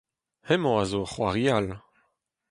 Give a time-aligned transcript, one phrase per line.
[0.47, 1.67] hemañ a zo ur c'hoari all